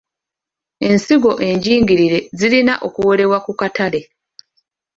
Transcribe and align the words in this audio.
Ensigo 0.89 1.31
enjingirire 1.49 2.19
zirina 2.37 2.73
okuwerebwa 2.87 3.37
ku 3.45 3.51
katale. 3.59 4.01